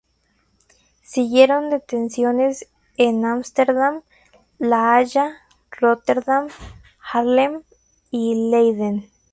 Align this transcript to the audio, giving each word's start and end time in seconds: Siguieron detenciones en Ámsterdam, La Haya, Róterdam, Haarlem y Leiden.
Siguieron 1.03 1.69
detenciones 1.69 2.67
en 2.97 3.23
Ámsterdam, 3.23 4.01
La 4.57 4.95
Haya, 4.95 5.37
Róterdam, 5.69 6.47
Haarlem 6.99 7.61
y 8.09 8.49
Leiden. 8.49 9.07